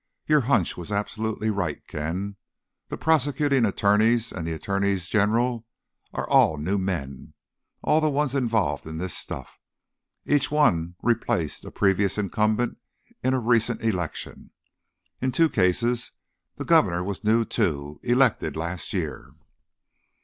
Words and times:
"Your 0.25 0.41
hunch 0.41 0.75
was 0.77 0.91
absolutely 0.91 1.51
right, 1.51 1.85
Ken. 1.87 2.35
The 2.89 2.97
prosecuting 2.97 3.65
attorneys 3.67 4.31
and 4.31 4.47
the 4.47 4.51
attorneys 4.51 5.07
general 5.07 5.67
are 6.11 6.27
all 6.27 6.57
new 6.57 6.79
men—all 6.79 8.01
the 8.01 8.09
ones 8.09 8.33
involved 8.33 8.87
in 8.87 8.97
this 8.97 9.15
stuff. 9.15 9.59
Each 10.25 10.49
one 10.49 10.95
replaced 11.03 11.65
a 11.65 11.69
previous 11.69 12.17
incumbent 12.17 12.79
in 13.23 13.35
a 13.35 13.39
recent 13.39 13.83
election. 13.83 14.49
In 15.21 15.31
two 15.31 15.49
cases, 15.49 16.13
the 16.55 16.65
governor 16.65 17.03
was 17.03 17.23
new, 17.23 17.45
too—elected 17.45 18.57
last 18.57 18.93
year." 18.93 19.29